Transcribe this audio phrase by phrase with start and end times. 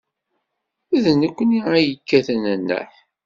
[1.03, 2.91] D nekkni ay yekkaten nneḥ.